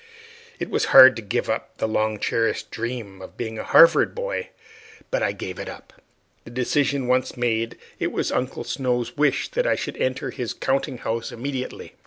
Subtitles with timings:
[0.59, 4.49] It was hard to give up the long cherished dream of being a Harvard boy;
[5.11, 5.93] but I gave it up.
[6.43, 10.97] The decision once made, it was Uncle Snow's wish that I should enter his counting
[10.97, 11.93] house immediately.